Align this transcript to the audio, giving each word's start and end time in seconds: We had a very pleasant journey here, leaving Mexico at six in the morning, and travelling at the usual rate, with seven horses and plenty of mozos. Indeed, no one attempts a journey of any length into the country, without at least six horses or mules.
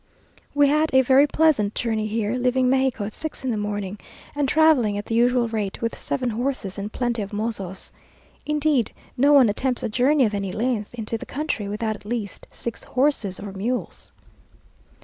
We 0.55 0.67
had 0.67 0.95
a 0.95 1.03
very 1.03 1.27
pleasant 1.27 1.75
journey 1.75 2.07
here, 2.07 2.33
leaving 2.35 2.67
Mexico 2.71 3.03
at 3.05 3.13
six 3.13 3.43
in 3.43 3.51
the 3.51 3.55
morning, 3.55 3.99
and 4.33 4.49
travelling 4.49 4.97
at 4.97 5.05
the 5.05 5.13
usual 5.13 5.47
rate, 5.47 5.79
with 5.79 5.95
seven 5.95 6.31
horses 6.31 6.79
and 6.79 6.91
plenty 6.91 7.21
of 7.21 7.31
mozos. 7.31 7.91
Indeed, 8.43 8.93
no 9.15 9.31
one 9.33 9.47
attempts 9.47 9.83
a 9.83 9.89
journey 9.89 10.25
of 10.25 10.33
any 10.33 10.51
length 10.51 10.91
into 10.95 11.19
the 11.19 11.27
country, 11.27 11.67
without 11.67 11.95
at 11.95 12.03
least 12.03 12.47
six 12.49 12.83
horses 12.85 13.39
or 13.39 13.51
mules. 13.53 14.11